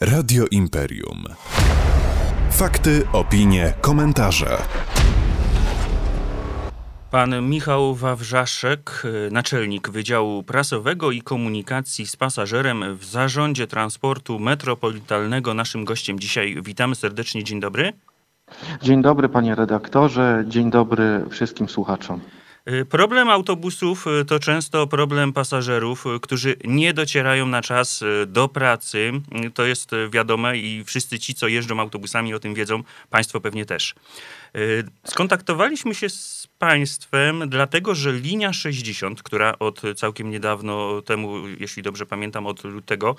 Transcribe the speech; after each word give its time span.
Radio 0.00 0.44
Imperium. 0.50 1.24
Fakty, 2.50 3.02
opinie, 3.12 3.72
komentarze. 3.80 4.58
Pan 7.10 7.48
Michał 7.48 7.94
Wawrzaszek, 7.94 9.02
naczelnik 9.30 9.90
Wydziału 9.90 10.42
Prasowego 10.42 11.10
i 11.10 11.22
Komunikacji 11.22 12.06
z 12.06 12.16
Pasażerem 12.16 12.96
w 12.96 13.04
Zarządzie 13.04 13.66
Transportu 13.66 14.38
Metropolitalnego. 14.38 15.54
Naszym 15.54 15.84
gościem 15.84 16.18
dzisiaj 16.18 16.56
witamy 16.62 16.94
serdecznie. 16.94 17.44
Dzień 17.44 17.60
dobry. 17.60 17.92
Dzień 18.82 19.02
dobry 19.02 19.28
panie 19.28 19.54
redaktorze, 19.54 20.44
dzień 20.48 20.70
dobry 20.70 21.24
wszystkim 21.30 21.68
słuchaczom. 21.68 22.20
Y, 22.70 22.84
problem 22.84 23.28
autobusów 23.28 24.06
y, 24.06 24.24
to 24.24 24.38
często 24.38 24.86
problem 24.86 25.32
pasażerów, 25.32 26.06
y, 26.06 26.20
którzy 26.20 26.56
nie 26.64 26.94
docierają 26.94 27.46
na 27.46 27.62
czas 27.62 28.04
do 28.26 28.48
pracy. 28.48 29.12
To 29.54 29.66
jest 29.66 29.90
wiadome 30.10 30.58
i 30.58 30.84
wszyscy 30.84 31.18
ci, 31.18 31.34
co 31.34 31.48
jeżdżą 31.48 31.80
autobusami, 31.80 32.34
o 32.34 32.38
tym 32.38 32.54
wiedzą. 32.54 32.82
Państwo 33.10 33.40
pewnie 33.40 33.66
też. 33.66 33.94
Skontaktowaliśmy 35.04 35.94
się 35.94 36.08
z 36.08 36.48
Państwem, 36.58 37.48
dlatego 37.48 37.94
że 37.94 38.12
linia 38.12 38.52
60, 38.52 39.22
która 39.22 39.58
od 39.58 39.82
całkiem 39.96 40.30
niedawno 40.30 41.02
temu, 41.02 41.48
jeśli 41.48 41.82
dobrze 41.82 42.06
pamiętam, 42.06 42.46
od 42.46 42.64
lutego, 42.64 43.16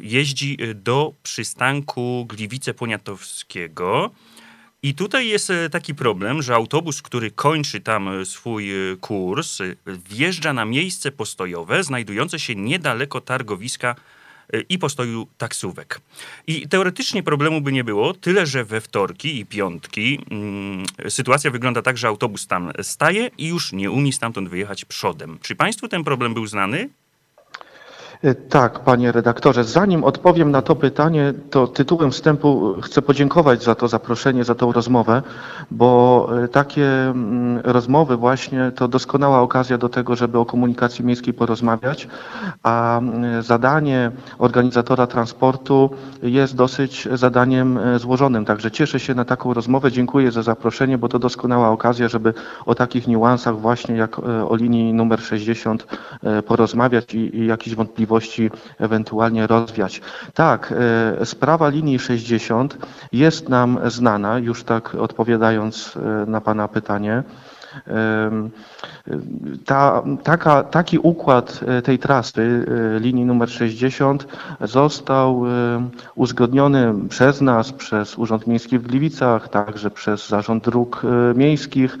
jeździ 0.00 0.58
do 0.74 1.12
przystanku 1.22 2.26
Gliwice 2.28 2.74
Poniatowskiego. 2.74 4.10
I 4.82 4.94
tutaj 4.94 5.28
jest 5.28 5.50
e, 5.50 5.70
taki 5.70 5.94
problem, 5.94 6.42
że 6.42 6.54
autobus, 6.54 7.02
który 7.02 7.30
kończy 7.30 7.80
tam 7.80 8.08
e, 8.08 8.24
swój 8.24 8.70
e, 8.70 8.96
kurs, 8.96 9.58
wjeżdża 9.86 10.52
na 10.52 10.64
miejsce 10.64 11.12
postojowe 11.12 11.84
znajdujące 11.84 12.38
się 12.38 12.54
niedaleko 12.54 13.20
targowiska 13.20 13.94
i 14.68 14.78
postoju 14.78 15.26
taksówek. 15.38 16.00
I 16.46 16.68
teoretycznie 16.68 17.22
problemu 17.22 17.60
by 17.60 17.72
nie 17.72 17.84
było, 17.84 18.14
tyle 18.14 18.46
że 18.46 18.64
we 18.64 18.80
wtorki 18.80 19.38
i 19.38 19.46
piątki 19.46 20.18
mm, 20.30 20.84
sytuacja 21.08 21.50
wygląda 21.50 21.82
tak, 21.82 21.98
że 21.98 22.08
autobus 22.08 22.46
tam 22.46 22.72
staje 22.82 23.30
i 23.38 23.46
już 23.46 23.72
nie 23.72 23.90
umie 23.90 24.12
stamtąd 24.12 24.48
wyjechać 24.48 24.84
przodem. 24.84 25.38
Czy 25.42 25.56
Państwu 25.56 25.88
ten 25.88 26.04
problem 26.04 26.34
był 26.34 26.46
znany? 26.46 26.88
E, 28.22 28.34
tak, 28.34 28.78
panie 28.78 29.12
redaktorze. 29.12 29.64
Zanim 29.64 30.04
odpowiem 30.04 30.50
na 30.50 30.62
to 30.62 30.76
pytanie, 30.76 31.32
to 31.50 31.66
tytułem 31.66 32.10
wstępu 32.10 32.74
chcę 32.82 33.02
podziękować 33.02 33.64
za 33.64 33.74
to 33.74 33.88
zaproszenie, 33.88 34.44
za 34.44 34.54
tą 34.54 34.72
rozmowę, 34.72 35.22
bo 35.70 36.28
e, 36.44 36.48
takie 36.48 36.86
mm, 36.86 37.60
rozmowy 37.64 38.16
właśnie 38.16 38.72
to 38.74 38.88
doskonała 38.88 39.40
okazja 39.40 39.78
do 39.78 39.88
tego, 39.88 40.16
żeby 40.16 40.38
o 40.38 40.44
komunikacji 40.44 41.04
miejskiej 41.04 41.34
porozmawiać, 41.34 42.08
a 42.62 42.98
mm, 42.98 43.42
zadanie 43.42 44.10
organizatora 44.38 45.06
transportu 45.06 45.90
jest 46.22 46.56
dosyć 46.56 47.08
zadaniem 47.12 47.78
e, 47.78 47.98
złożonym. 47.98 48.44
Także 48.44 48.70
cieszę 48.70 49.00
się 49.00 49.14
na 49.14 49.24
taką 49.24 49.54
rozmowę. 49.54 49.92
Dziękuję 49.92 50.32
za 50.32 50.42
zaproszenie, 50.42 50.98
bo 50.98 51.08
to 51.08 51.18
doskonała 51.18 51.68
okazja, 51.68 52.08
żeby 52.08 52.34
o 52.66 52.74
takich 52.74 53.08
niuansach 53.08 53.58
właśnie 53.58 53.96
jak 53.96 54.18
o 54.48 54.56
linii 54.56 54.94
numer 54.94 55.20
60 55.20 55.86
porozmawiać 56.46 57.14
i, 57.14 57.36
i 57.36 57.46
jakieś 57.46 57.74
wątpliwości 57.74 58.09
możliwości 58.10 58.50
ewentualnie 58.78 59.46
rozwiać. 59.46 60.00
Tak, 60.34 60.74
e, 61.20 61.26
sprawa 61.26 61.68
linii 61.68 61.98
60 61.98 62.78
jest 63.12 63.48
nam 63.48 63.78
znana, 63.86 64.38
już 64.38 64.64
tak 64.64 64.94
odpowiadając 64.94 65.96
e, 65.96 66.30
na 66.30 66.40
Pana 66.40 66.68
pytanie. 66.68 67.22
Ta, 69.64 70.02
taka, 70.22 70.62
taki 70.62 70.98
układ 70.98 71.60
e, 71.66 71.82
tej 71.82 71.98
trasy, 71.98 72.66
linii 73.00 73.24
numer 73.24 73.50
60, 73.50 74.26
został 74.60 75.44
uzgodniony 76.14 76.94
przez 77.08 77.40
nas, 77.40 77.72
przez 77.72 78.18
Urząd 78.18 78.46
Miejski 78.46 78.78
w 78.78 78.86
Gliwicach, 78.86 79.48
także 79.48 79.90
przez 79.90 80.28
Zarząd 80.28 80.64
Dróg 80.64 81.02
Miejskich 81.34 81.98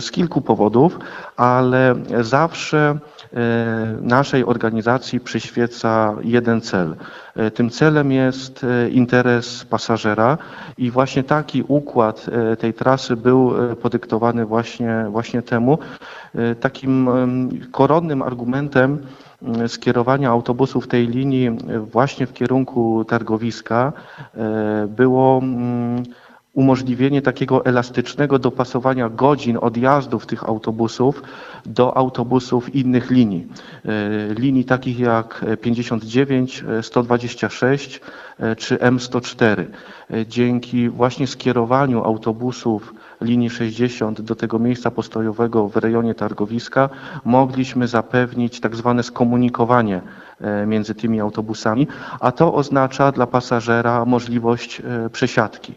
z 0.00 0.10
kilku 0.10 0.40
powodów, 0.40 0.98
ale 1.36 1.94
zawsze 2.20 2.98
E, 3.36 3.96
naszej 4.00 4.44
organizacji 4.44 5.20
przyświeca 5.20 6.14
jeden 6.24 6.60
cel. 6.60 6.96
E, 7.36 7.50
tym 7.50 7.70
celem 7.70 8.12
jest 8.12 8.64
e, 8.64 8.88
interes 8.88 9.64
pasażera 9.64 10.38
i 10.78 10.90
właśnie 10.90 11.22
taki 11.22 11.64
układ 11.68 12.26
tej 12.58 12.74
trasy 12.74 13.16
był 13.16 13.52
podyktowany 13.82 14.46
właśnie, 14.46 15.06
właśnie 15.10 15.42
temu. 15.42 15.78
Takim 16.60 17.10
koronnym 17.70 18.22
argumentem 18.22 18.98
skierowania 19.66 20.30
autobusów 20.30 20.88
tej 20.88 21.06
linii 21.08 21.50
właśnie 21.92 22.26
w 22.26 22.32
kierunku 22.32 23.04
targowiska 23.04 23.92
było 24.88 25.42
umożliwienie 26.54 27.22
takiego 27.22 27.64
elastycznego 27.64 28.38
dopasowania 28.38 29.08
godzin 29.08 29.58
odjazdów 29.60 30.26
tych 30.26 30.44
autobusów 30.44 31.22
do 31.66 31.96
autobusów 31.96 32.74
innych 32.74 33.10
linii. 33.10 33.46
E, 33.84 34.34
linii 34.34 34.64
takich 34.64 34.98
jak 34.98 35.44
59, 35.60 36.64
126 36.82 38.00
e, 38.40 38.50
e, 38.50 38.56
czy 38.56 38.76
M104. 38.76 39.64
Dzięki 40.28 40.88
właśnie 40.88 41.26
skierowaniu 41.26 42.04
autobusów 42.04 42.94
linii 43.20 43.50
60 43.50 44.20
do 44.20 44.34
tego 44.34 44.58
miejsca 44.58 44.90
postojowego 44.90 45.68
w 45.68 45.76
rejonie 45.76 46.14
targowiska 46.14 46.88
mogliśmy 47.24 47.88
zapewnić 47.88 48.60
tak 48.60 48.76
zwane 48.76 49.02
skomunikowanie 49.02 50.00
między 50.66 50.94
tymi 50.94 51.20
autobusami, 51.20 51.88
a 52.20 52.32
to 52.32 52.54
oznacza 52.54 53.12
dla 53.12 53.26
pasażera 53.26 54.04
możliwość 54.04 54.82
przesiadki. 55.12 55.74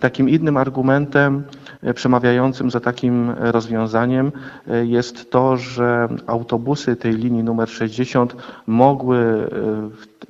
Takim 0.00 0.28
innym 0.28 0.56
argumentem 0.56 1.44
e, 1.82 1.94
przemawiającym 1.94 2.70
za 2.70 2.80
takim 2.80 3.30
rozwiązaniem 3.30 4.32
e, 4.68 4.86
jest 4.86 5.30
to, 5.30 5.56
że 5.56 6.08
autobusy 6.26 6.96
tej 6.96 7.12
linii 7.12 7.44
numer 7.44 7.68
60 7.68 8.36
mogły 8.66 9.18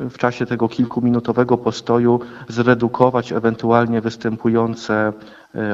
e, 0.00 0.08
w 0.10 0.18
czasie 0.18 0.46
tego 0.46 0.68
kilkuminutowego 0.68 1.58
postoju 1.58 2.20
zredukować 2.48 3.32
ewentualnie 3.32 4.00
występujące 4.00 5.12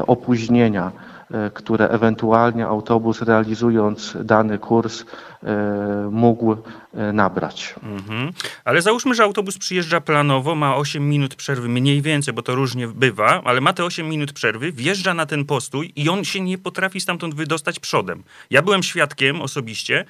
opóźnienia 0.07 0.93
E, 1.31 1.51
które 1.55 1.89
ewentualnie 1.89 2.67
autobus 2.67 3.23
realizując 3.23 4.17
dany 4.25 4.59
kurs 4.59 5.05
e, 5.43 6.09
mógł 6.11 6.53
e, 6.53 7.13
nabrać. 7.13 7.75
Mhm. 7.83 8.33
Ale 8.65 8.83
załóżmy, 8.83 9.15
że 9.15 9.23
autobus 9.23 9.59
przyjeżdża 9.59 10.01
planowo, 10.01 10.55
ma 10.55 10.77
8 10.77 11.09
minut 11.09 11.35
przerwy, 11.35 11.69
mniej 11.69 12.03
więcej, 12.03 12.35
bo 12.35 12.43
to 12.43 12.55
różnie 12.55 12.89
bywa, 12.89 13.43
ale 13.45 13.61
ma 13.61 13.73
te 13.73 13.85
8 13.85 14.09
minut 14.09 14.33
przerwy, 14.33 14.73
wjeżdża 14.73 15.15
na 15.15 15.27
ten 15.27 15.45
postój 15.45 15.93
i 15.97 16.09
on 16.09 16.25
się 16.25 16.41
nie 16.41 16.59
potrafi 16.59 17.01
stamtąd 17.01 17.35
wydostać 17.35 17.81
przodem. 17.81 18.23
Ja 18.51 18.63
byłem 18.63 18.83
świadkiem 18.83 19.43
osobiście, 19.43 20.05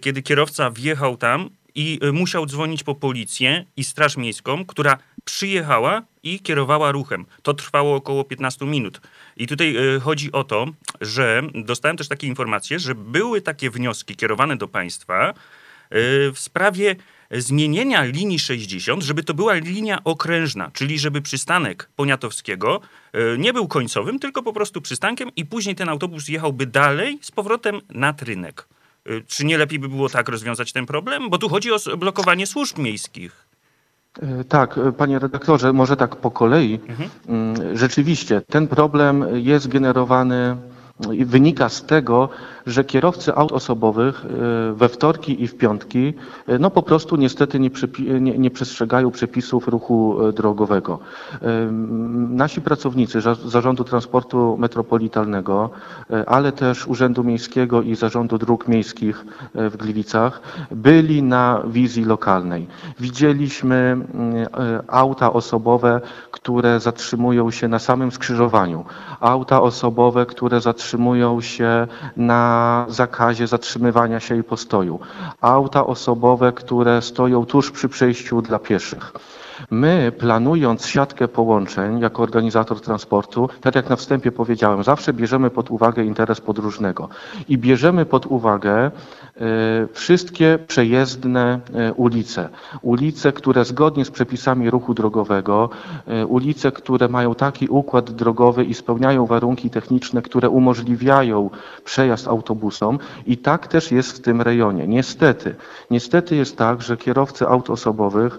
kiedy 0.00 0.22
kierowca 0.22 0.70
wjechał 0.70 1.16
tam 1.16 1.50
i 1.74 2.00
musiał 2.12 2.46
dzwonić 2.46 2.84
po 2.84 2.94
policję 2.94 3.64
i 3.76 3.84
straż 3.84 4.16
miejską, 4.16 4.64
która 4.64 4.98
przyjechała 5.24 6.02
i 6.22 6.40
kierowała 6.40 6.92
ruchem. 6.92 7.26
To 7.42 7.54
trwało 7.54 7.96
około 7.96 8.24
15 8.24 8.64
minut. 8.64 9.00
I 9.36 9.46
tutaj 9.46 9.76
e, 9.76 10.00
chodzi 10.00 10.32
o 10.32 10.44
to, 10.44 10.66
że 11.00 11.42
dostałem 11.54 11.96
też 11.96 12.08
takie 12.08 12.26
informacje, 12.26 12.78
że 12.78 12.94
były 12.94 13.40
takie 13.40 13.70
wnioski 13.70 14.16
kierowane 14.16 14.56
do 14.56 14.68
państwa 14.68 15.28
e, 15.28 15.34
w 16.32 16.38
sprawie 16.38 16.96
zmienienia 17.30 18.04
linii 18.04 18.38
60, 18.38 19.02
żeby 19.02 19.22
to 19.22 19.34
była 19.34 19.54
linia 19.54 20.04
okrężna, 20.04 20.70
czyli 20.74 20.98
żeby 20.98 21.22
przystanek 21.22 21.90
Poniatowskiego 21.96 22.80
nie 23.38 23.52
był 23.52 23.68
końcowym, 23.68 24.18
tylko 24.18 24.42
po 24.42 24.52
prostu 24.52 24.80
przystankiem 24.80 25.30
i 25.36 25.46
później 25.46 25.74
ten 25.74 25.88
autobus 25.88 26.28
jechałby 26.28 26.66
dalej 26.66 27.18
z 27.22 27.30
powrotem 27.30 27.80
na 27.90 28.12
trynek. 28.12 28.68
Czy 29.26 29.44
nie 29.44 29.58
lepiej 29.58 29.78
by 29.78 29.88
było 29.88 30.08
tak 30.08 30.28
rozwiązać 30.28 30.72
ten 30.72 30.86
problem? 30.86 31.30
Bo 31.30 31.38
tu 31.38 31.48
chodzi 31.48 31.72
o 31.72 31.96
blokowanie 31.96 32.46
służb 32.46 32.78
miejskich. 32.78 33.46
E, 34.22 34.44
tak, 34.44 34.78
e, 34.78 34.92
panie 34.92 35.18
redaktorze, 35.18 35.72
może 35.72 35.96
tak 35.96 36.16
po 36.16 36.30
kolei. 36.30 36.80
Mhm. 36.88 37.10
Mm, 37.28 37.76
rzeczywiście, 37.76 38.40
ten 38.40 38.68
problem 38.68 39.24
jest 39.32 39.68
generowany 39.68 40.56
i 41.12 41.24
wynika 41.24 41.68
z 41.68 41.86
tego, 41.86 42.28
że 42.66 42.84
kierowcy 42.84 43.34
aut 43.34 43.52
osobowych 43.52 44.24
e, 44.24 44.72
we 44.72 44.88
wtorki 44.88 45.42
i 45.42 45.48
w 45.48 45.56
piątki 45.56 46.14
e, 46.46 46.58
no 46.58 46.70
po 46.70 46.82
prostu 46.82 47.16
niestety 47.16 47.60
nie, 47.60 47.70
nie, 48.20 48.38
nie 48.38 48.50
przestrzegają 48.50 49.10
przepisów 49.10 49.68
ruchu 49.68 50.28
e, 50.28 50.32
drogowego. 50.32 50.98
Nasi 52.28 52.60
pracownicy 52.60 53.20
Zarządu 53.44 53.84
Transportu 53.84 54.56
Metropolitalnego, 54.58 55.70
ale 56.26 56.52
też 56.52 56.86
Urzędu 56.86 57.24
Miejskiego 57.24 57.82
i 57.82 57.94
Zarządu 57.94 58.38
Dróg 58.38 58.68
Miejskich 58.68 59.24
w 59.54 59.76
Gliwicach 59.76 60.42
byli 60.70 61.22
na 61.22 61.62
wizji 61.66 62.04
lokalnej. 62.04 62.66
Widzieliśmy 63.00 63.96
auta 64.88 65.32
osobowe, 65.32 66.00
które 66.30 66.80
zatrzymują 66.80 67.50
się 67.50 67.68
na 67.68 67.78
samym 67.78 68.12
skrzyżowaniu, 68.12 68.84
auta 69.20 69.62
osobowe, 69.62 70.26
które 70.26 70.60
zatrzymują 70.60 71.40
się 71.40 71.86
na 72.16 72.51
na 72.52 72.86
zakazie 72.88 73.46
zatrzymywania 73.46 74.20
się 74.20 74.36
i 74.36 74.42
postoju, 74.42 75.00
auta 75.40 75.86
osobowe, 75.86 76.52
które 76.52 77.02
stoją 77.02 77.46
tuż 77.46 77.70
przy 77.70 77.88
przejściu 77.88 78.42
dla 78.42 78.58
pieszych. 78.58 79.12
My, 79.70 80.12
planując 80.18 80.86
siatkę 80.86 81.28
połączeń 81.28 82.00
jako 82.00 82.22
organizator 82.22 82.80
transportu, 82.80 83.48
tak 83.60 83.74
jak 83.74 83.90
na 83.90 83.96
wstępie 83.96 84.32
powiedziałem, 84.32 84.84
zawsze 84.84 85.12
bierzemy 85.12 85.50
pod 85.50 85.70
uwagę 85.70 86.04
interes 86.04 86.40
podróżnego 86.40 87.08
i 87.48 87.58
bierzemy 87.58 88.06
pod 88.06 88.26
uwagę 88.26 88.74
e, 88.80 88.90
wszystkie 89.92 90.58
przejezdne 90.66 91.60
e, 91.74 91.92
ulice. 91.92 92.48
Ulice, 92.82 93.32
które 93.32 93.64
zgodnie 93.64 94.04
z 94.04 94.10
przepisami 94.10 94.70
ruchu 94.70 94.94
drogowego, 94.94 95.70
e, 96.06 96.26
ulice, 96.26 96.72
które 96.72 97.08
mają 97.08 97.34
taki 97.34 97.68
układ 97.68 98.10
drogowy 98.10 98.64
i 98.64 98.74
spełniają 98.74 99.26
warunki 99.26 99.70
techniczne, 99.70 100.22
które 100.22 100.48
umożliwiają 100.48 101.50
przejazd 101.84 102.28
autobusom 102.28 102.98
i 103.26 103.36
tak 103.38 103.66
też 103.66 103.92
jest 103.92 104.12
w 104.12 104.20
tym 104.20 104.42
rejonie. 104.42 104.86
Niestety, 104.86 105.54
niestety 105.90 106.36
jest 106.36 106.56
tak, 106.56 106.82
że 106.82 106.96
kierowcy 106.96 107.48
aut 107.48 107.70
osobowych 107.70 108.38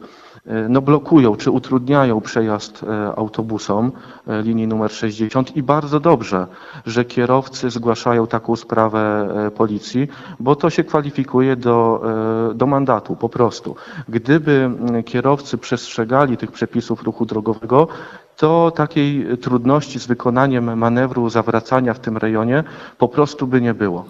no 0.70 0.82
blokują 0.82 1.36
czy 1.36 1.52
utrudniają 1.52 2.22
przejazd 2.22 2.84
e, 2.84 3.16
autobusom 3.16 3.92
e, 4.28 4.42
linii 4.42 4.68
numer 4.68 4.92
60 4.92 5.56
i 5.58 5.64
bardzo 5.64 6.00
dobrze, 6.00 6.48
że 6.86 7.06
kierowcy 7.06 7.70
zgłaszają 7.70 8.28
taką 8.28 8.56
sprawę 8.56 9.30
policji, 9.56 10.08
bo 10.40 10.56
to 10.56 10.70
się 10.70 10.84
kwalifikuje 10.84 11.56
do, 11.56 12.02
do 12.56 12.66
mandatu 12.66 13.16
po 13.16 13.30
prostu. 13.30 13.76
Gdyby 14.10 14.72
kierowcy 15.06 15.58
przestrzegali 15.58 16.38
tych 16.38 16.52
przepisów 16.52 17.04
ruchu 17.04 17.26
drogowego, 17.26 17.88
to 18.38 18.72
takiej 18.72 19.38
trudności 19.38 20.00
z 20.00 20.06
wykonaniem 20.08 20.78
manewru 20.78 21.30
zawracania 21.30 21.94
w 21.94 22.00
tym 22.00 22.18
rejonie 22.18 22.64
po 22.98 23.08
prostu 23.08 23.48
by 23.48 23.62
nie 23.62 23.74
było. 23.74 24.06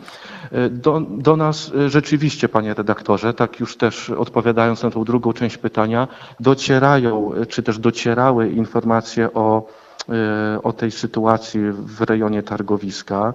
Do, 0.69 1.01
do, 1.09 1.35
nas 1.35 1.71
rzeczywiście, 1.87 2.49
panie 2.49 2.73
redaktorze, 2.73 3.33
tak 3.33 3.59
już 3.59 3.77
też 3.77 4.09
odpowiadając 4.09 4.83
na 4.83 4.91
tą 4.91 5.03
drugą 5.03 5.33
część 5.33 5.57
pytania, 5.57 6.07
docierają, 6.39 7.31
czy 7.49 7.63
też 7.63 7.79
docierały 7.79 8.49
informacje 8.49 9.33
o 9.33 9.67
E, 10.09 10.63
o 10.63 10.73
tej 10.73 10.91
sytuacji 10.91 11.61
w 11.71 12.01
rejonie 12.01 12.43
targowiska. 12.43 13.33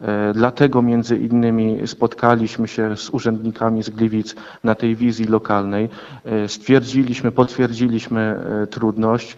E, 0.00 0.32
dlatego 0.32 0.82
między 0.82 1.16
innymi 1.16 1.78
spotkaliśmy 1.86 2.68
się 2.68 2.96
z 2.96 3.10
urzędnikami 3.10 3.82
z 3.82 3.90
Gliwic 3.90 4.34
na 4.64 4.74
tej 4.74 4.96
wizji 4.96 5.24
lokalnej. 5.24 5.88
E, 6.24 6.48
stwierdziliśmy, 6.48 7.32
potwierdziliśmy 7.32 8.40
trudność, 8.70 9.36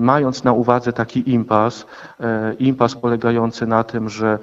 mając 0.00 0.44
na 0.44 0.52
uwadze 0.52 0.92
taki 0.92 1.30
impas, 1.30 1.86
impas 2.58 2.94
polegający 2.94 3.66
na 3.66 3.84
tym, 3.84 4.08
że 4.08 4.38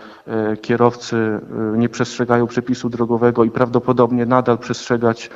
kierowcy 0.62 1.40
nie 1.78 1.90
przestrzegają 1.90 2.48
przepisu 2.48 2.90
drogowego 2.90 3.44
i 3.44 3.52
prawdopodobnie 3.52 4.26
nadal 4.26 4.58
przestrzegać 4.58 5.30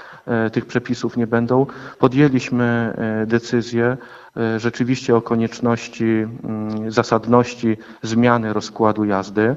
tych 0.52 0.66
przepisów 0.66 1.18
nie 1.18 1.28
będą. 1.28 1.66
Podjęliśmy 2.00 2.94
decyzję, 3.28 3.98
E, 4.38 4.60
rzeczywiście 4.60 5.16
o 5.16 5.22
konieczności, 5.22 6.06
mm, 6.06 6.92
zasadności 6.92 7.78
zmiany 8.02 8.54
rozkładu 8.54 9.06
jazdy. 9.06 9.56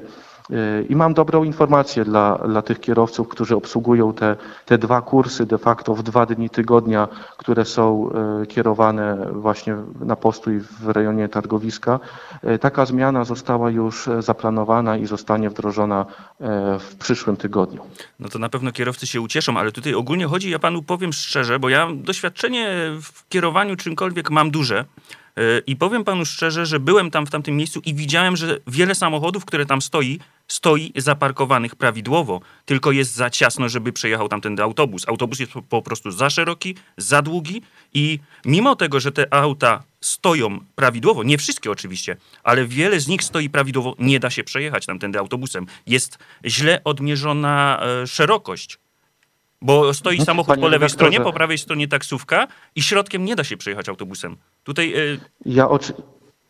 I 0.89 0.95
mam 0.95 1.13
dobrą 1.13 1.43
informację 1.43 2.05
dla, 2.05 2.37
dla 2.47 2.61
tych 2.61 2.79
kierowców, 2.79 3.27
którzy 3.27 3.55
obsługują 3.55 4.13
te, 4.13 4.35
te 4.65 4.77
dwa 4.77 5.01
kursy 5.01 5.45
de 5.45 5.57
facto 5.57 5.95
w 5.95 6.03
dwa 6.03 6.25
dni 6.25 6.49
tygodnia, 6.49 7.07
które 7.37 7.65
są 7.65 8.09
e, 8.11 8.45
kierowane 8.45 9.27
właśnie 9.31 9.75
na 9.99 10.15
postój 10.15 10.59
w 10.59 10.87
rejonie 10.87 11.29
targowiska. 11.29 11.99
E, 12.43 12.59
taka 12.59 12.85
zmiana 12.85 13.23
została 13.23 13.71
już 13.71 14.09
zaplanowana 14.19 14.97
i 14.97 15.05
zostanie 15.05 15.49
wdrożona 15.49 16.05
e, 16.39 16.79
w 16.79 16.95
przyszłym 16.95 17.37
tygodniu. 17.37 17.81
No 18.19 18.29
to 18.29 18.39
na 18.39 18.49
pewno 18.49 18.71
kierowcy 18.71 19.07
się 19.07 19.21
ucieszą, 19.21 19.57
ale 19.57 19.71
tutaj 19.71 19.93
ogólnie 19.93 20.27
chodzi, 20.27 20.49
ja 20.49 20.59
panu 20.59 20.83
powiem 20.83 21.13
szczerze, 21.13 21.59
bo 21.59 21.69
ja 21.69 21.87
doświadczenie 21.93 22.67
w 23.01 23.27
kierowaniu 23.29 23.75
czymkolwiek 23.75 24.31
mam 24.31 24.51
duże. 24.51 24.85
I 25.67 25.75
powiem 25.75 26.03
panu 26.03 26.25
szczerze, 26.25 26.65
że 26.65 26.79
byłem 26.79 27.11
tam 27.11 27.25
w 27.25 27.29
tamtym 27.29 27.57
miejscu 27.57 27.81
i 27.85 27.93
widziałem, 27.93 28.35
że 28.35 28.59
wiele 28.67 28.95
samochodów, 28.95 29.45
które 29.45 29.65
tam 29.65 29.81
stoi, 29.81 30.19
stoi 30.47 30.91
zaparkowanych 30.95 31.75
prawidłowo, 31.75 32.41
tylko 32.65 32.91
jest 32.91 33.13
za 33.13 33.29
ciasno, 33.29 33.69
żeby 33.69 33.93
przejechał 33.93 34.29
tamten 34.29 34.59
autobus. 34.59 35.07
Autobus 35.07 35.39
jest 35.39 35.51
po 35.69 35.81
prostu 35.81 36.11
za 36.11 36.29
szeroki, 36.29 36.75
za 36.97 37.21
długi 37.21 37.61
i 37.93 38.19
mimo 38.45 38.75
tego, 38.75 38.99
że 38.99 39.11
te 39.11 39.33
auta 39.33 39.83
stoją 40.01 40.59
prawidłowo, 40.75 41.23
nie 41.23 41.37
wszystkie 41.37 41.71
oczywiście, 41.71 42.17
ale 42.43 42.65
wiele 42.65 42.99
z 42.99 43.07
nich 43.07 43.23
stoi 43.23 43.49
prawidłowo, 43.49 43.95
nie 43.99 44.19
da 44.19 44.29
się 44.29 44.43
przejechać 44.43 44.85
tamtędy 44.85 45.19
autobusem. 45.19 45.65
Jest 45.87 46.17
źle 46.45 46.83
odmierzona 46.83 47.81
e, 47.81 48.07
szerokość. 48.07 48.79
Bo 49.61 49.93
stoi 49.93 50.13
mhm. 50.13 50.25
samochód 50.25 50.59
po 50.59 50.67
lewej 50.67 50.89
stronie, 50.89 51.21
po 51.21 51.33
prawej 51.33 51.57
stronie 51.57 51.87
taksówka 51.87 52.47
i 52.75 52.81
środkiem 52.81 53.25
nie 53.25 53.35
da 53.35 53.43
się 53.43 53.57
przejechać 53.57 53.89
autobusem. 53.89 54.37
Tutaj. 54.63 54.93
E, 54.93 55.17
ja, 55.45 55.69
oczy, 55.69 55.93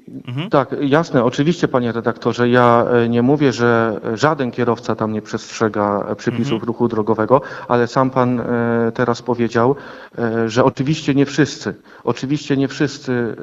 Mhm. 0.08 0.50
Tak, 0.50 0.76
jasne. 0.82 1.24
Oczywiście, 1.24 1.68
panie 1.68 1.92
redaktorze, 1.92 2.50
ja 2.50 2.86
e, 2.92 3.10
nie 3.10 3.22
mówię, 3.22 3.54
że 3.54 4.02
żaden 4.14 4.52
kierowca 4.52 4.96
tam 4.96 5.12
nie 5.12 5.22
przestrzega 5.22 6.16
przepisów 6.18 6.54
mhm. 6.54 6.68
ruchu 6.68 6.88
drogowego, 6.88 7.42
ale 7.68 7.88
sam 7.88 8.10
pan 8.10 8.40
e, 8.40 8.92
teraz 8.94 9.22
powiedział, 9.22 9.76
e, 10.18 10.50
że 10.50 10.64
oczywiście 10.64 11.16
nie 11.16 11.26
wszyscy, 11.26 11.74
oczywiście 12.04 12.58
nie 12.58 12.68
wszyscy 12.68 13.36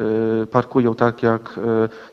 parkują 0.50 0.94
tak 0.94 1.22
jak, 1.22 1.60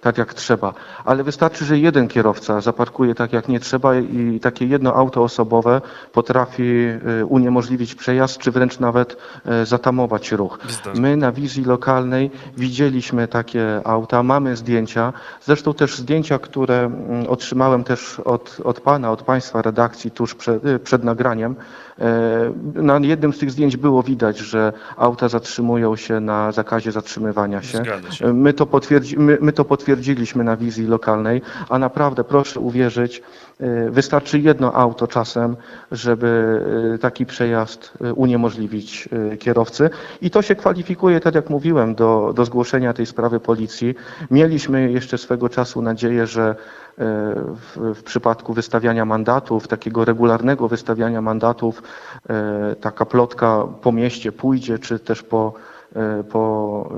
tak 0.02 0.18
jak 0.18 0.34
trzeba, 0.34 0.74
ale 1.06 1.24
wystarczy, 1.24 1.66
że 1.66 1.78
jeden 1.78 2.08
kierowca 2.08 2.62
zaparkuje 2.62 3.16
tak 3.16 3.34
jak 3.34 3.48
nie 3.48 3.60
trzeba 3.60 3.96
i 3.96 4.40
takie 4.42 4.66
jedno 4.66 4.94
auto 4.96 5.24
osobowe 5.24 5.82
potrafi 6.14 6.88
uniemożliwić 7.28 7.96
przejazd, 7.96 8.38
czy 8.38 8.52
wręcz 8.52 8.80
nawet 8.80 9.18
zatamować 9.64 10.32
ruch. 10.32 10.60
My 10.96 11.18
na 11.18 11.32
wizji 11.32 11.64
lokalnej 11.64 12.32
widzieliśmy 12.58 13.28
takie 13.28 13.82
auta, 13.84 14.24
mamy 14.24 14.39
mamy 14.40 14.56
zdjęcia, 14.56 15.14
zresztą 15.42 15.74
też 15.74 15.98
zdjęcia, 15.98 16.40
które 16.40 16.80
mm, 16.80 17.28
otrzymałem 17.28 17.84
też 17.84 18.20
od, 18.20 18.58
od 18.64 18.82
Pana, 18.82 19.12
od 19.12 19.24
Państwa 19.24 19.62
redakcji 19.62 20.12
tuż 20.12 20.36
przed, 20.36 20.66
y, 20.66 20.80
przed 20.80 21.04
nagraniem. 21.04 21.56
E, 22.02 22.82
na 22.82 23.00
jednym 23.00 23.34
z 23.34 23.38
tych 23.38 23.52
zdjęć 23.52 23.78
było 23.78 24.04
widać, 24.04 24.38
że 24.38 24.74
auta 24.98 25.30
zatrzymują 25.30 25.96
się 25.96 26.20
na 26.20 26.52
zakazie 26.52 26.92
zatrzymywania 26.92 27.62
się. 27.62 27.84
się. 28.12 28.34
My, 28.34 28.54
to 28.54 28.66
potwierdzi, 28.66 29.18
my, 29.18 29.38
my 29.42 29.54
to 29.54 29.66
potwierdziliśmy 29.66 30.44
na 30.44 30.58
wizji 30.58 30.88
lokalnej, 30.88 31.42
a 31.70 31.80
naprawdę 31.80 32.24
proszę 32.24 32.60
uwierzyć, 32.60 33.22
e, 33.60 33.90
wystarczy 33.90 34.40
jedno 34.40 34.74
auto 34.74 35.08
czasem, 35.08 35.56
żeby 35.92 36.62
e, 36.96 36.98
taki 36.98 37.26
przejazd 37.26 37.94
uniemożliwić 38.16 39.10
kierowcy. 39.40 39.90
I 40.22 40.32
to 40.32 40.42
się 40.42 40.56
kwalifikuje, 40.56 41.20
tak 41.20 41.36
jak 41.36 41.50
mówiłem, 41.50 41.96
do, 41.96 42.34
do 42.36 42.46
zgłoszenia 42.46 42.94
tej 42.94 43.06
sprawy 43.06 43.40
policji. 43.40 43.96
Mieliśmy 44.32 44.92
jeszcze 44.92 45.18
swego 45.18 45.50
czasu 45.50 45.82
nadzieję, 45.82 46.28
że 46.28 46.56
w, 46.98 47.94
w, 47.96 48.04
przypadku 48.04 48.54
wystawiania 48.54 49.06
mandatów, 49.06 49.68
takiego 49.68 50.06
regularnego 50.06 50.68
wystawiania 50.68 51.22
mandatów, 51.22 51.84
e, 52.30 52.76
taka 52.76 53.06
plotka 53.06 53.68
po 53.82 53.92
mieście 53.92 54.32
pójdzie, 54.32 54.80
czy 54.80 55.00
też 55.00 55.24
po, 55.24 55.54
e, 55.96 56.24
po 56.24 56.90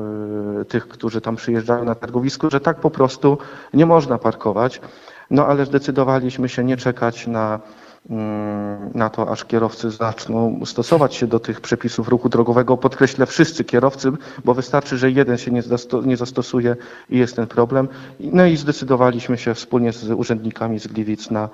e, 0.61 0.65
tych, 0.65 0.87
którzy 0.87 1.21
tam 1.21 1.35
przyjeżdżają 1.35 1.85
na 1.85 1.95
targowisku, 1.95 2.49
że 2.49 2.59
tak 2.59 2.79
po 2.79 2.91
prostu 2.91 3.37
nie 3.73 3.85
można 3.85 4.17
parkować. 4.17 4.81
No 5.29 5.45
ale 5.47 5.65
zdecydowaliśmy 5.65 6.49
się 6.49 6.63
nie 6.63 6.77
czekać 6.77 7.27
na 7.27 7.59
na 8.93 9.09
to, 9.09 9.31
aż 9.31 9.45
kierowcy 9.45 9.91
zaczną 9.91 10.61
stosować 10.65 11.15
się 11.15 11.27
do 11.27 11.39
tych 11.39 11.61
przepisów 11.61 12.07
ruchu 12.07 12.29
drogowego. 12.29 12.77
Podkreślę 12.77 13.25
wszyscy 13.25 13.63
kierowcy, 13.63 14.11
bo 14.45 14.53
wystarczy, 14.53 14.97
że 14.97 15.11
jeden 15.11 15.37
się 15.37 15.51
nie, 15.51 15.61
nie 16.05 16.17
zastosuje 16.17 16.75
i 17.09 17.17
jest 17.17 17.35
ten 17.35 17.47
problem. 17.47 17.87
No 18.19 18.45
i 18.45 18.57
zdecydowaliśmy 18.57 19.37
się 19.37 19.53
wspólnie 19.53 19.93
z 19.93 20.11
urzędnikami 20.11 20.79
z 20.79 20.87
Gliwic 20.87 21.31
na 21.31 21.49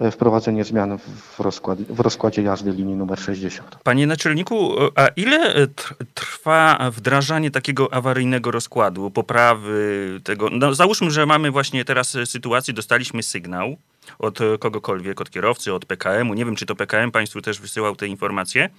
e, 0.00 0.10
wprowadzenie 0.10 0.64
zmian 0.64 0.98
w, 0.98 1.40
rozkład, 1.40 1.82
w 1.82 2.00
rozkładzie 2.00 2.42
jazdy 2.42 2.72
linii 2.72 2.94
numer 2.94 3.18
60. 3.18 3.78
Panie 3.84 4.06
naczelniku, 4.06 4.70
a 4.94 5.08
ile 5.16 5.66
trwa 6.14 6.90
wdrażanie 6.90 7.50
takiego 7.50 7.94
awaryjnego 7.94 8.50
rozkładu, 8.50 9.10
poprawy 9.10 10.20
tego? 10.24 10.50
No, 10.50 10.74
załóżmy, 10.74 11.10
że 11.10 11.26
mamy 11.26 11.50
właśnie 11.50 11.84
teraz 11.84 12.16
sytuację, 12.24 12.74
dostaliśmy 12.74 13.22
sygnał, 13.22 13.76
od 14.18 14.38
kogokolwiek, 14.58 15.20
od 15.20 15.30
kierowcy, 15.30 15.74
od 15.74 15.84
PKM-u. 15.84 16.34
Nie 16.34 16.44
wiem, 16.44 16.56
czy 16.56 16.66
to 16.66 16.74
PKM 16.74 17.10
Państwu 17.10 17.40
też 17.40 17.60
wysyłał 17.60 17.96
te 17.96 18.06
informacje. 18.06 18.70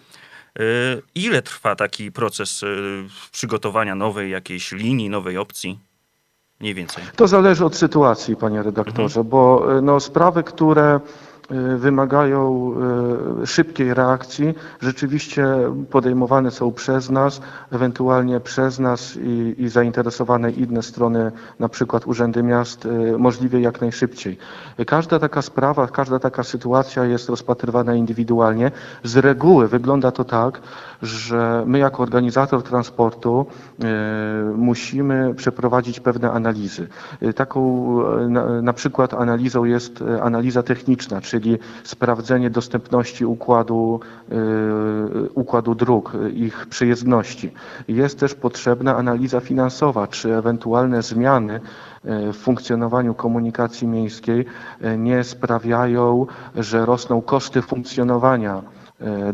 Y, 0.60 1.02
ile 1.16 1.42
trwa 1.42 1.76
taki 1.76 2.12
proces 2.12 2.64
y, 2.64 3.06
przygotowania 3.32 3.96
nowej 3.96 4.32
jakiejś 4.32 4.72
linii, 4.72 5.10
nowej 5.10 5.38
opcji? 5.38 5.80
Mniej 6.60 6.74
więcej. 6.74 7.04
To 7.16 7.28
zależy 7.28 7.66
od 7.66 7.76
sytuacji, 7.76 8.36
panie 8.36 8.64
redaktorze, 8.64 9.20
mhm. 9.20 9.28
bo 9.30 9.68
no, 9.82 10.00
sprawy, 10.00 10.44
które 10.44 11.00
wymagają 11.78 12.74
szybkiej 13.46 13.94
reakcji, 13.94 14.54
rzeczywiście 14.82 15.46
podejmowane 15.90 16.52
są 16.52 16.72
przez 16.72 17.10
nas, 17.10 17.42
ewentualnie 17.72 18.40
przez 18.40 18.80
nas 18.80 19.18
i, 19.24 19.56
i 19.58 19.70
zainteresowane 19.70 20.52
inne 20.52 20.82
strony, 20.82 21.32
na 21.60 21.70
przykład 21.70 22.08
urzędy 22.08 22.44
miast, 22.44 22.88
możliwie 23.18 23.60
jak 23.60 23.82
najszybciej. 23.82 24.38
Każda 24.88 25.20
taka 25.20 25.42
sprawa, 25.42 25.88
każda 25.88 26.20
taka 26.20 26.44
sytuacja 26.44 27.06
jest 27.06 27.30
rozpatrywana 27.30 27.96
indywidualnie. 27.96 28.72
Z 29.04 29.18
reguły 29.18 29.68
wygląda 29.68 30.12
to 30.12 30.24
tak, 30.24 30.62
że 31.02 31.64
my 31.68 31.80
jako 31.80 32.04
organizator 32.04 32.64
transportu 32.64 33.46
musimy 34.56 35.34
przeprowadzić 35.36 36.00
pewne 36.00 36.32
analizy. 36.32 36.88
Taką 37.36 37.94
na, 38.30 38.62
na 38.62 38.74
przykład 38.74 39.14
analizą 39.14 39.64
jest 39.64 40.04
analiza 40.22 40.64
techniczna, 40.64 41.22
czyli 41.34 41.58
sprawdzenie 41.84 42.50
dostępności 42.50 43.26
układu, 43.26 44.00
układu 45.36 45.76
dróg, 45.76 46.12
ich 46.34 46.68
przejezdności. 46.70 47.52
Jest 47.88 48.20
też 48.20 48.36
potrzebna 48.36 48.96
analiza 48.98 49.40
finansowa, 49.40 50.08
czy 50.08 50.36
ewentualne 50.36 51.02
zmiany 51.02 51.60
w 52.04 52.34
funkcjonowaniu 52.34 53.14
komunikacji 53.14 53.88
miejskiej 53.88 54.46
nie 54.98 55.24
sprawiają, 55.24 56.26
że 56.56 56.86
rosną 56.86 57.22
koszty 57.22 57.62
funkcjonowania 57.62 58.62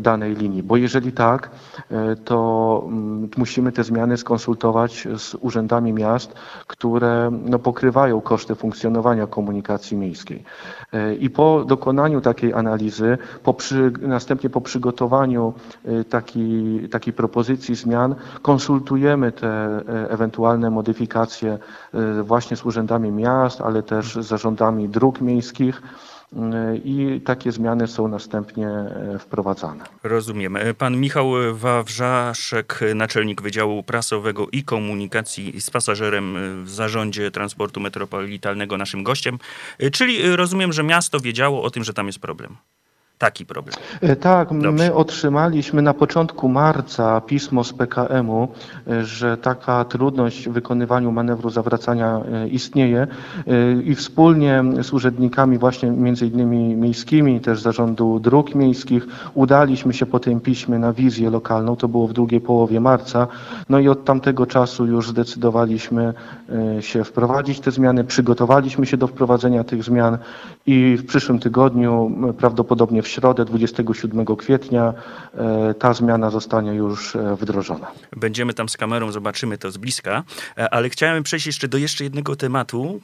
danej 0.00 0.34
linii, 0.34 0.62
bo 0.62 0.76
jeżeli 0.76 1.12
tak, 1.12 1.50
e, 1.90 2.16
to 2.16 2.82
mm, 2.86 3.28
musimy 3.36 3.72
te 3.72 3.84
zmiany 3.84 4.16
skonsultować 4.16 5.08
z 5.16 5.34
urzędami 5.34 5.92
miast, 5.92 6.34
które 6.66 7.30
no, 7.44 7.58
pokrywają 7.58 8.20
koszty 8.20 8.54
funkcjonowania 8.54 9.26
komunikacji 9.26 9.96
miejskiej. 9.96 10.44
E, 10.92 11.14
I 11.14 11.30
po 11.30 11.64
dokonaniu 11.64 12.20
takiej 12.20 12.54
analizy, 12.54 13.18
po 13.42 13.54
przy, 13.54 13.92
następnie 14.00 14.50
po 14.50 14.60
przygotowaniu 14.60 15.54
takiej, 16.08 16.88
takiej 16.88 17.12
propozycji 17.12 17.74
zmian, 17.74 18.14
konsultujemy 18.42 19.32
te 19.32 19.80
ewentualne 20.10 20.70
modyfikacje 20.70 21.58
właśnie 22.22 22.56
z 22.56 22.64
urzędami 22.64 23.12
miast, 23.12 23.60
ale 23.60 23.82
też 23.82 24.14
z 24.14 24.26
zarządami 24.26 24.88
dróg 24.88 25.20
miejskich 25.20 25.82
i 26.84 27.20
takie 27.24 27.52
zmiany 27.52 27.86
są 27.86 28.08
następnie 28.08 28.68
e, 28.68 29.18
wprowadzane. 29.18 29.84
Rozumiem. 30.02 30.58
Pan 30.78 30.96
Michał 30.96 31.30
Wawrzaszek, 31.52 32.80
naczelnik 32.94 33.42
Wydziału 33.42 33.82
Prasowego 33.82 34.46
i 34.52 34.64
Komunikacji 34.64 35.60
z 35.60 35.70
pasażerem 35.70 36.36
w 36.64 36.70
Zarządzie 36.70 37.30
Transportu 37.30 37.80
Metropolitalnego 37.80 38.76
naszym 38.76 39.02
gościem, 39.02 39.38
e, 39.78 39.90
czyli 39.90 40.36
rozumiem, 40.36 40.72
że 40.72 40.82
miasto 40.82 41.20
wiedziało 41.20 41.62
o 41.62 41.70
tym, 41.70 41.84
że 41.84 41.94
tam 41.94 42.06
jest 42.06 42.18
problem 42.18 42.56
taki 43.20 43.46
problem. 43.46 43.74
E, 44.00 44.16
tak, 44.16 44.48
Dobrze. 44.48 44.72
my 44.72 44.94
otrzymaliśmy 44.94 45.82
na 45.82 45.94
początku 45.94 46.48
marca 46.48 47.20
pismo 47.20 47.64
z 47.64 47.72
PKM-u, 47.72 48.48
e, 48.88 49.04
że 49.04 49.36
taka 49.36 49.84
trudność 49.84 50.48
w 50.48 50.52
wykonywaniu 50.52 51.12
manewru 51.12 51.50
zawracania 51.50 52.20
e, 52.32 52.48
istnieje 52.48 53.06
i 53.84 53.94
wspólnie 53.94 54.64
z 54.82 54.92
urzędnikami 54.92 55.58
właśnie 55.58 55.90
między 55.90 56.26
innymi 56.26 56.76
miejskimi, 56.76 57.40
też 57.40 57.60
zarządu 57.60 58.20
dróg 58.20 58.54
miejskich, 58.54 59.06
udaliśmy 59.34 59.94
się 59.94 60.06
po 60.06 60.20
tym 60.20 60.40
piśmie 60.40 60.78
na 60.78 60.92
wizję 60.92 61.30
lokalną, 61.30 61.76
to 61.76 61.88
było 61.88 62.08
w 62.08 62.12
drugiej 62.12 62.40
połowie 62.40 62.80
marca, 62.80 63.26
no 63.68 63.78
i 63.78 63.88
od 63.88 64.04
tamtego 64.04 64.46
czasu 64.46 64.86
już 64.86 65.08
zdecydowaliśmy 65.08 66.14
się 66.80 67.04
wprowadzić 67.04 67.60
te 67.60 67.70
zmiany, 67.70 68.04
przygotowaliśmy 68.04 68.86
się 68.86 68.96
do 68.96 69.06
wprowadzenia 69.06 69.64
tych 69.64 69.84
zmian 69.84 70.18
i 70.66 70.96
w 70.96 71.06
przyszłym 71.06 71.38
tygodniu 71.38 72.12
prawdopodobnie 72.38 73.02
w 73.02 73.09
środę 73.10 73.44
27 73.44 74.26
kwietnia 74.36 74.94
e, 75.34 75.74
ta 75.74 75.94
zmiana 75.94 76.30
zostanie 76.30 76.74
już 76.74 77.16
e, 77.16 77.36
wdrożona. 77.36 77.92
Będziemy 78.16 78.54
tam 78.54 78.68
z 78.68 78.76
kamerą, 78.76 79.12
zobaczymy 79.12 79.58
to 79.58 79.70
z 79.70 79.76
bliska, 79.76 80.24
e, 80.58 80.74
ale 80.74 80.88
chciałem 80.88 81.22
przejść 81.22 81.46
jeszcze 81.46 81.68
do 81.68 81.78
jeszcze 81.78 82.04
jednego 82.04 82.36
tematu. 82.36 83.00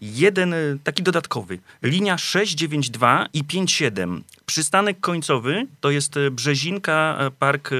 Jeden 0.00 0.54
taki 0.84 1.02
dodatkowy. 1.02 1.58
Linia 1.82 2.18
692 2.18 3.26
i 3.32 3.44
57. 3.44 4.24
Przystanek 4.46 5.00
końcowy 5.00 5.66
to 5.80 5.90
jest 5.90 6.14
Brzezinka 6.30 7.18
Park 7.38 7.70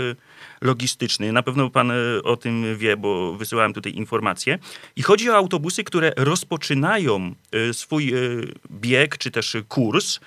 logistyczny. 0.60 1.32
Na 1.32 1.42
pewno 1.42 1.70
pan 1.70 1.92
o 2.24 2.36
tym 2.36 2.78
wie, 2.78 2.96
bo 2.96 3.32
wysyłałem 3.32 3.72
tutaj 3.72 3.92
informacje. 3.92 4.58
I 4.96 5.02
chodzi 5.02 5.30
o 5.30 5.36
autobusy, 5.36 5.84
które 5.84 6.12
rozpoczynają 6.16 7.34
swój 7.72 8.12
bieg 8.70 9.18
czy 9.18 9.30
też 9.30 9.56
kurs 9.68 10.20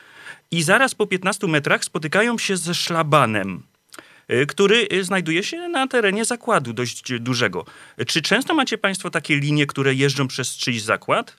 i 0.51 0.63
zaraz 0.63 0.96
po 0.96 1.08
15 1.08 1.48
metrach 1.48 1.84
spotykają 1.84 2.38
się 2.38 2.58
ze 2.58 2.74
szlabanem 2.74 3.63
y, 4.32 4.46
który 4.46 4.88
y, 4.94 5.04
znajduje 5.04 5.44
się 5.44 5.70
na 5.70 5.88
terenie 5.88 6.25
zakładu 6.25 6.74
dość 6.74 7.20
dużego. 7.20 7.66
Czy 8.08 8.22
często 8.22 8.54
macie 8.54 8.77
Państwo 8.77 9.10
takie 9.10 9.36
linie, 9.36 9.66
które 9.66 9.94
jeżdżą 9.94 10.27
przez 10.27 10.58
czyjś 10.58 10.82
zakład? 10.82 11.38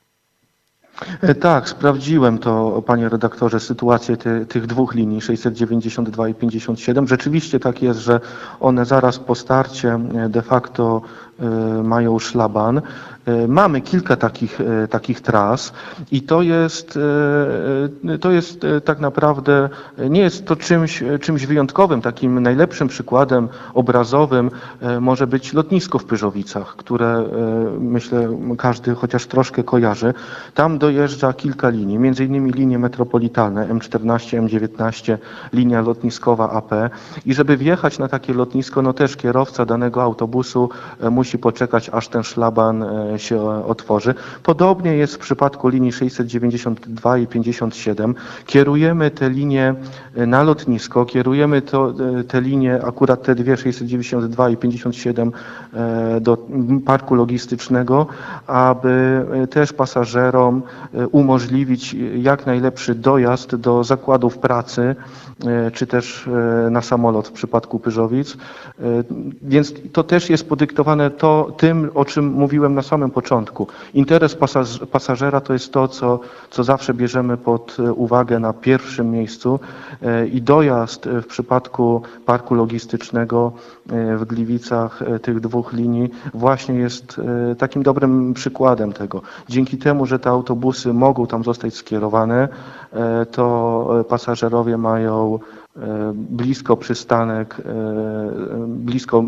E, 1.22 1.34
tak, 1.34 1.68
sprawdziłem 1.68 2.38
to, 2.38 2.82
panie 2.86 3.08
redaktorze, 3.08 3.60
sytuację 3.60 4.16
ty, 4.16 4.46
tych 4.46 4.66
dwóch 4.66 4.94
linii 4.94 5.20
692 5.20 6.28
i 6.28 6.34
57. 6.34 7.08
Rzeczywiście 7.08 7.60
tak 7.60 7.82
jest, 7.82 8.00
że 8.00 8.20
one 8.60 8.84
zaraz 8.84 9.18
po 9.18 9.34
starcie 9.34 9.88
e, 9.94 10.28
de 10.28 10.42
facto 10.42 11.02
mają 11.82 12.18
szlaban. 12.18 12.82
E, 13.28 13.48
mamy 13.48 13.80
kilka 13.80 14.16
takich, 14.16 14.60
e, 14.60 14.88
takich 14.88 15.20
tras 15.20 15.72
i 16.12 16.22
to 16.22 16.42
jest, 16.42 16.98
to 18.20 18.30
jest 18.30 18.66
tak 18.84 19.00
naprawdę, 19.00 19.68
nie 20.10 20.20
jest 20.20 20.46
to 20.46 20.56
czymś, 20.56 21.04
czymś 21.20 21.46
wyjątkowym. 21.46 22.02
Takim 22.02 22.42
najlepszym 22.42 22.88
przykładem 22.88 23.48
obrazowym 23.74 24.50
może 25.00 25.26
być 25.26 25.52
lotnisko 25.52 25.98
w 25.98 26.04
Pyrzowicach, 26.04 26.76
które 26.76 27.24
myślę 27.80 28.28
każdy 28.58 28.94
chociaż 28.94 29.26
troszkę 29.26 29.64
kojarzy. 29.64 30.14
Tam 30.54 30.78
dojeżdża 30.78 31.32
kilka 31.32 31.68
linii, 31.68 31.98
między 31.98 32.24
innymi 32.24 32.52
linie 32.52 32.78
metropolitalne 32.78 33.68
M14, 33.68 34.46
M19, 34.46 35.18
linia 35.52 35.80
lotniskowa 35.80 36.50
AP 36.50 36.70
i 37.26 37.34
żeby 37.34 37.56
wjechać 37.56 37.98
na 37.98 38.08
takie 38.08 38.34
lotnisko, 38.34 38.82
no 38.82 38.92
też 38.92 39.16
kierowca 39.16 39.66
danego 39.66 40.02
autobusu 40.02 40.68
musi 41.10 41.27
poczekać, 41.36 41.90
aż 41.92 42.08
ten 42.08 42.22
szlaban 42.22 42.84
się 43.16 43.64
otworzy. 43.66 44.14
Podobnie 44.42 44.94
jest 44.94 45.14
w 45.14 45.18
przypadku 45.18 45.68
linii 45.68 45.92
692 45.92 47.18
i 47.18 47.26
57. 47.26 48.14
Kierujemy 48.46 49.10
te 49.10 49.30
linie 49.30 49.74
e, 50.14 50.26
na 50.26 50.42
lotnisko, 50.42 51.04
kierujemy 51.04 51.62
to, 51.62 51.94
e, 52.20 52.24
te 52.24 52.40
linie, 52.40 52.80
akurat 52.84 53.22
te 53.22 53.34
dwie 53.34 53.56
692 53.56 54.50
i 54.50 54.56
57 54.56 55.32
e, 55.74 56.20
do 56.20 56.38
parku 56.86 57.14
logistycznego, 57.14 58.06
aby 58.46 59.26
też 59.50 59.72
pasażerom 59.72 60.62
umożliwić 61.12 61.96
jak 62.16 62.46
najlepszy 62.46 62.94
dojazd 62.94 63.56
do 63.56 63.84
zakładów 63.84 64.38
pracy, 64.38 64.96
czy 65.72 65.86
też 65.86 66.28
na 66.70 66.82
samolot 66.82 67.28
w 67.28 67.32
przypadku 67.32 67.78
Pyżowic. 67.78 68.36
Więc 69.42 69.74
to 69.92 70.02
też 70.04 70.30
jest 70.30 70.48
podyktowane 70.48 71.10
to, 71.18 71.52
tym, 71.56 71.90
o 71.94 72.04
czym 72.04 72.26
mówiłem 72.32 72.74
na 72.74 72.82
samym 72.82 73.10
początku. 73.10 73.66
Interes 73.94 74.34
pasaż 74.34 74.80
pasażera 74.92 75.40
to 75.40 75.52
jest 75.52 75.72
to, 75.72 75.88
co, 75.88 76.20
co 76.50 76.64
zawsze 76.64 76.94
bierzemy 76.94 77.36
pod 77.36 77.76
uwagę 77.94 78.38
na 78.38 78.52
pierwszym 78.52 79.10
miejscu 79.10 79.60
e, 80.02 80.26
i 80.26 80.42
dojazd 80.42 81.08
w 81.22 81.26
przypadku 81.26 82.02
parku 82.26 82.54
logistycznego 82.54 83.52
e, 83.90 84.16
w 84.16 84.24
Gliwicach 84.24 85.02
e, 85.02 85.18
tych 85.18 85.40
dwóch 85.40 85.72
linii 85.72 86.10
właśnie 86.34 86.74
jest 86.74 87.20
takim 87.58 87.82
dobrym 87.82 88.34
przykładem 88.34 88.92
tego. 88.92 89.22
Dzięki 89.48 89.78
temu, 89.78 90.06
że 90.06 90.18
te 90.18 90.30
autobusy 90.30 90.92
mogą 90.92 91.26
tam 91.26 91.44
zostać 91.44 91.74
skierowane, 91.74 92.48
to 93.30 94.04
pasażerowie 94.08 94.76
mają 94.76 95.38
E, 95.67 95.67
blisko 96.14 96.76
przystanek, 96.76 97.60
e, 97.60 97.64
blisko 98.66 99.24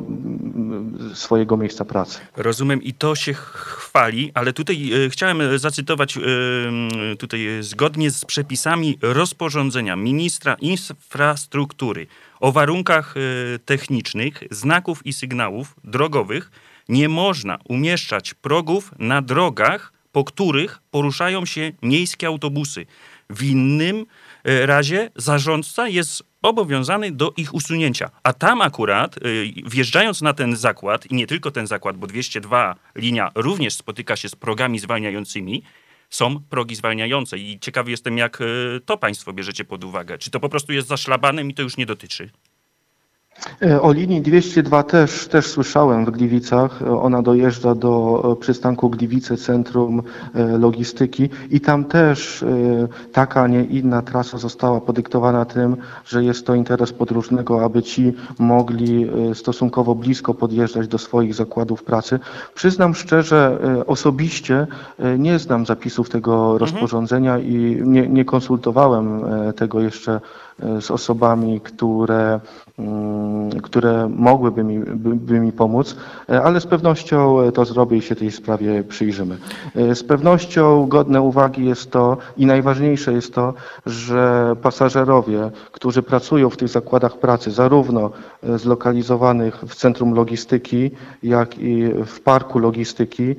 swojego 1.14 1.56
miejsca 1.56 1.84
pracy. 1.84 2.18
Rozumiem 2.36 2.82
i 2.82 2.92
to 2.94 3.14
się 3.14 3.32
chwali, 3.34 4.30
ale 4.34 4.52
tutaj 4.52 5.04
e, 5.06 5.10
chciałem 5.10 5.58
zacytować 5.58 6.18
tutaj 7.18 7.40
zgodnie 7.60 8.10
z 8.10 8.24
przepisami 8.24 8.98
rozporządzenia 9.02 9.96
ministra 9.96 10.54
infrastruktury 10.54 12.06
o 12.40 12.52
warunkach 12.52 13.14
technicznych 13.64 14.42
znaków 14.50 15.06
i 15.06 15.12
sygnałów 15.12 15.74
drogowych 15.84 16.50
nie 16.88 17.08
można 17.08 17.58
umieszczać 17.68 18.34
progów 18.34 18.90
na 18.98 19.22
drogach, 19.22 19.92
po 20.12 20.24
których 20.24 20.80
poruszają 20.90 21.46
się 21.46 21.72
miejskie 21.82 22.26
autobusy. 22.26 22.86
W 23.30 23.42
innym 23.42 24.06
razie 24.44 25.10
zarządca 25.16 25.88
jest 25.88 26.22
obowiązany 26.42 27.12
do 27.12 27.32
ich 27.36 27.54
usunięcia. 27.54 28.10
A 28.22 28.32
tam 28.32 28.62
akurat, 28.62 29.16
y, 29.16 29.52
wjeżdżając 29.66 30.22
na 30.22 30.32
ten 30.32 30.56
zakład, 30.56 31.06
i 31.06 31.14
nie 31.14 31.26
tylko 31.26 31.50
ten 31.50 31.66
zakład, 31.66 31.96
bo 31.96 32.06
202 32.06 32.76
linia 32.94 33.30
również 33.34 33.74
spotyka 33.74 34.16
się 34.16 34.28
z 34.28 34.36
progami 34.36 34.78
zwalniającymi, 34.78 35.62
są 36.10 36.40
progi 36.40 36.76
zwalniające 36.76 37.38
i 37.38 37.58
ciekawy 37.60 37.90
jestem, 37.90 38.18
jak 38.18 38.40
e, 38.40 38.44
to 38.84 38.96
państwo 38.96 39.32
bierzecie 39.32 39.64
pod 39.64 39.84
uwagę. 39.84 40.18
Czy 40.18 40.30
to 40.30 40.40
po 40.40 40.48
prostu 40.48 40.72
jest 40.72 40.88
zaszlabanem 40.88 41.50
i 41.50 41.54
to 41.54 41.62
już 41.62 41.76
nie 41.76 41.86
dotyczy? 41.86 42.30
E, 43.62 43.80
O 43.82 43.92
linii 43.92 44.22
202 44.22 44.82
też, 44.82 45.28
też 45.28 45.46
słyszałem 45.46 46.04
w 46.04 46.10
Gliwicach. 46.10 46.82
E, 46.82 47.00
Ona 47.00 47.22
dojeżdża 47.22 47.74
do 47.74 48.22
e, 48.32 48.40
przystanku 48.40 48.90
Gliwice, 48.90 49.36
centrum 49.36 50.02
logistyki 50.58 51.28
i 51.50 51.60
tam 51.60 51.84
też 51.84 52.44
taka, 53.12 53.42
a 53.42 53.46
nie 53.46 53.64
inna 53.64 54.02
trasa 54.02 54.38
została 54.38 54.80
podyktowana 54.80 55.44
tym, 55.44 55.76
że 56.04 56.24
jest 56.24 56.46
to 56.46 56.54
interes 56.54 56.92
podróżnego, 56.92 57.64
aby 57.64 57.82
ci 57.82 58.12
mogli 58.38 59.10
stosunkowo 59.34 59.94
blisko 59.94 60.34
podjeżdżać 60.34 60.88
do 60.88 60.98
swoich 60.98 61.34
zakładów 61.34 61.82
pracy. 61.84 62.18
Przyznam 62.54 62.94
szczerze, 62.94 63.58
osobiście 63.86 64.66
nie 65.18 65.38
znam 65.38 65.66
zapisów 65.66 66.10
tego 66.10 66.58
rozporządzenia 66.58 67.38
i 67.38 67.82
nie, 67.84 68.08
nie 68.08 68.24
konsultowałem 68.24 69.22
tego 69.56 69.80
jeszcze 69.80 70.20
z 70.80 70.90
osobami, 70.90 71.60
które, 71.60 72.40
które 73.62 74.08
mogłyby 74.08 74.64
mi, 74.64 74.78
by, 75.14 75.40
mi 75.40 75.52
pomóc, 75.52 75.96
e, 76.28 76.42
ale 76.42 76.60
z 76.60 76.66
pewnością 76.66 77.40
e, 77.40 77.52
to 77.52 77.64
zrobię 77.64 77.96
i 77.96 78.02
się 78.02 78.16
tej 78.16 78.30
sprawie 78.30 78.84
przyjrzymy. 78.84 79.36
E, 79.76 79.94
Z 79.94 80.04
pewnością 80.04 80.86
godne 80.86 81.20
uwagi 81.20 81.64
jest 81.64 81.90
to 81.90 82.16
i 82.36 82.46
najważniejsze 82.46 83.12
jest 83.12 83.34
to, 83.34 83.54
że 83.86 84.56
pasażerowie, 84.62 85.50
którzy 85.72 86.02
pracują 86.02 86.50
w 86.50 86.56
tych 86.56 86.68
zakładach 86.68 87.18
pracy, 87.18 87.50
zarówno 87.50 88.10
zlokalizowanych 88.56 89.54
w 89.68 89.74
centrum 89.74 90.14
logistyki, 90.14 90.90
jak 91.22 91.58
i 91.58 91.84
w 92.06 92.20
parku 92.20 92.58
logistyki, 92.58 93.34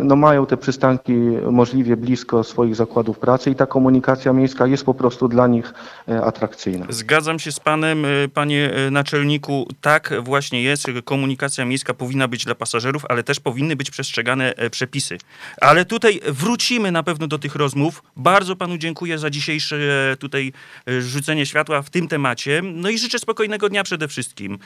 no 0.00 0.16
mają 0.16 0.46
te 0.46 0.56
przystanki 0.56 1.12
możliwie 1.50 1.96
blisko 1.96 2.44
swoich 2.44 2.76
zakładów 2.76 3.18
pracy 3.18 3.50
i 3.50 3.54
ta 3.54 3.66
komunikacja 3.66 4.32
miejska 4.32 4.66
jest 4.66 4.84
po 4.84 4.94
prostu 4.94 5.28
dla 5.28 5.46
nich 5.46 5.74
atrakcyjna. 6.22 6.86
Zgadzam 6.88 7.38
się 7.38 7.52
z 7.52 7.60
panem, 7.60 8.06
panie 8.36 8.70
y, 8.86 8.90
naczelniku. 8.90 9.68
Tak 9.80 10.14
właśnie 10.22 10.62
jest. 10.62 10.86
Komunikacja 11.04 11.64
miejska 11.64 11.94
powinna 11.94 12.28
być 12.28 12.44
dla 12.44 12.54
pasażerów, 12.54 13.04
ale 13.08 13.22
też 13.22 13.40
powinny 13.40 13.76
być 13.76 13.90
przestrzegane 13.90 14.54
e, 14.56 14.70
przepisy. 14.70 15.18
Ale 15.60 15.84
tutaj 15.84 16.20
wrócimy 16.28 16.92
na 16.92 17.02
pewno 17.02 17.26
do 17.26 17.38
tych 17.38 17.54
rozmów. 17.54 18.02
Bardzo 18.16 18.56
panu 18.56 18.78
dziękuję 18.78 19.18
za 19.18 19.30
dzisiejsze 19.30 19.76
e, 20.12 20.16
tutaj 20.16 20.52
e, 20.88 21.02
rzucenie 21.02 21.46
światła 21.46 21.82
w 21.82 21.90
tym 21.90 22.08
temacie. 22.08 22.62
No 22.64 22.88
i 22.88 22.98
życzę 22.98 23.18
spokojnego 23.18 23.68
dnia 23.68 23.82
przede 23.84 24.08
wszystkim. 24.08 24.58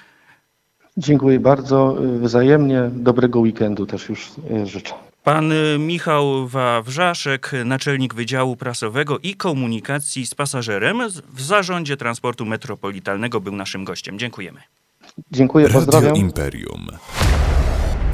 Dziękuję 0.96 1.40
bardzo, 1.40 1.96
e, 2.04 2.18
wzajemnie, 2.18 2.90
dobrego 2.92 3.40
weekendu 3.40 3.86
też 3.86 4.08
już 4.08 4.30
e, 4.50 4.66
życzę. 4.66 5.09
Pan 5.24 5.52
y, 5.52 5.78
Michał 5.78 6.48
Wawrzaszek, 6.48 7.52
naczelnik 7.64 8.14
Wydziału 8.14 8.56
Prasowego 8.56 9.18
i 9.18 9.34
Komunikacji 9.34 10.26
z 10.26 10.34
Pasażerem 10.34 11.02
w 11.34 11.42
Zarządzie 11.42 11.96
Transportu 11.96 12.46
Metropolitalnego 12.46 13.40
był 13.40 13.56
naszym 13.56 13.84
gościem. 13.84 14.18
Dziękujemy. 14.18 14.60
Dziękuję, 15.32 15.66
Radio 15.66 15.80
pozdrawiam. 15.80 16.16
Imperium. 16.16 16.86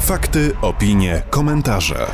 Fakty, 0.00 0.52
opinie, 0.62 1.22
komentarze. 1.30 2.06